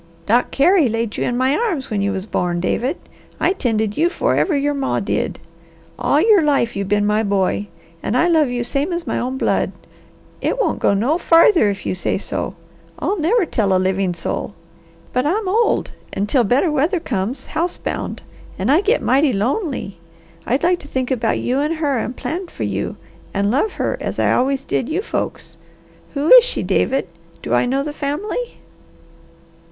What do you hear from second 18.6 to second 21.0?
I get mighty lonely. I'd like to